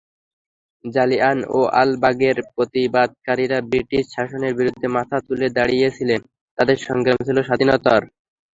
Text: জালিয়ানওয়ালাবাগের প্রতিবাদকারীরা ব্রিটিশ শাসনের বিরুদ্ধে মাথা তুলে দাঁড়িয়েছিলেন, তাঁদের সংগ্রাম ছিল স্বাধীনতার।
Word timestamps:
জালিয়ানওয়ালাবাগের 0.85 2.37
প্রতিবাদকারীরা 2.55 3.57
ব্রিটিশ 3.69 4.03
শাসনের 4.15 4.53
বিরুদ্ধে 4.59 4.87
মাথা 4.97 5.17
তুলে 5.27 5.47
দাঁড়িয়েছিলেন, 5.57 6.21
তাঁদের 6.57 6.77
সংগ্রাম 6.87 7.17
ছিল 7.27 7.37
স্বাধীনতার। 7.43 8.03